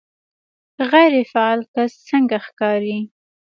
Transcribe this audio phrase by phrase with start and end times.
[0.91, 2.97] غیر فعال کس څنګه ښکاري